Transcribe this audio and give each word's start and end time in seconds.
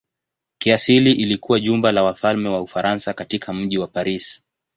Kiasili 0.57 1.11
ilikuwa 1.11 1.59
jumba 1.59 1.91
la 1.91 2.03
wafalme 2.03 2.49
wa 2.49 2.61
Ufaransa 2.61 3.13
katika 3.13 3.53
mji 3.53 3.77
wa 3.77 3.87
Paris. 3.87 4.41